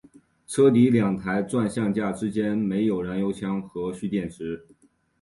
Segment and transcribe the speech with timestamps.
[0.47, 4.75] 车底两台转向架之间设有燃油箱和蓄电池箱。